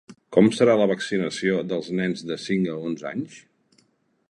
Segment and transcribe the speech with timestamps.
[0.35, 3.39] Com serà la vaccinació dels nens de cinc a onze anys?